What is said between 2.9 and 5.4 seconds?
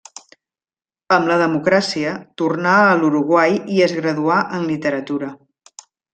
l'Uruguai i es graduà en literatura.